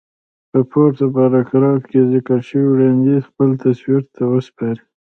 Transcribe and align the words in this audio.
په 0.51 0.59
پورته 0.69 1.05
پاراګراف 1.15 1.81
کې 1.91 2.01
ذکر 2.13 2.39
شوی 2.47 2.65
وړانديز 2.67 3.21
خپل 3.29 3.49
تصور 3.63 4.01
ته 4.15 4.21
وسپارئ. 4.33 4.83